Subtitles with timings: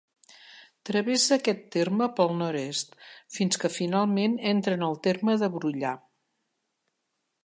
[0.89, 2.97] Travessa aquest terme pel nord-est,
[3.37, 5.93] fins que, finalment, entra en el terme de Brullà.